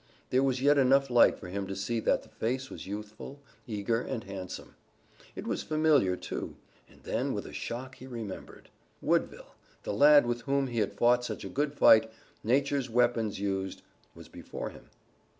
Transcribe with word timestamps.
There 0.31 0.41
was 0.41 0.63
yet 0.63 0.79
enough 0.79 1.11
light 1.11 1.37
for 1.37 1.49
him 1.49 1.67
to 1.67 1.75
see 1.75 1.99
that 1.99 2.23
the 2.23 2.29
face 2.29 2.71
was 2.71 2.87
youthful, 2.87 3.39
eager 3.67 4.01
and 4.01 4.23
handsome. 4.23 4.73
It 5.35 5.45
was 5.45 5.61
familiar, 5.61 6.15
too, 6.15 6.55
and 6.89 7.03
then 7.03 7.35
with 7.35 7.45
a 7.45 7.53
shock 7.53 7.93
he 7.97 8.07
remembered. 8.07 8.69
Woodville, 8.99 9.53
the 9.83 9.93
lad 9.93 10.25
with 10.25 10.41
whom 10.41 10.65
he 10.65 10.79
had 10.79 10.93
fought 10.95 11.23
such 11.23 11.45
a 11.45 11.49
good 11.49 11.75
fight, 11.75 12.11
nature's 12.43 12.89
weapons 12.89 13.39
used, 13.39 13.83
was 14.15 14.27
before 14.27 14.71
him. 14.71 14.89